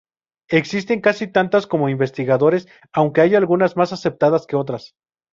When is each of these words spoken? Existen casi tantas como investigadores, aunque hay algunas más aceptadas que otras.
Existen 0.49 0.99
casi 0.99 1.27
tantas 1.27 1.67
como 1.67 1.87
investigadores, 1.87 2.67
aunque 2.91 3.21
hay 3.21 3.35
algunas 3.35 3.77
más 3.77 3.93
aceptadas 3.93 4.47
que 4.47 4.55
otras. 4.55 4.95